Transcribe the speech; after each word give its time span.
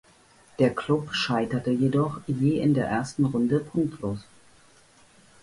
Der 0.57 0.73
Club 0.73 1.13
scheiterte 1.13 1.69
jedoch 1.69 2.21
je 2.25 2.59
in 2.59 2.73
der 2.73 2.87
ersten 2.87 3.23
Runde 3.25 3.59
punktlos. 3.59 4.25